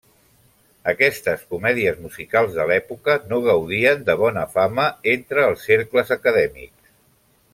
[0.91, 6.91] Aquestes comèdies musicals de l'època no gaudien de bona fama entre els cercles acadèmics.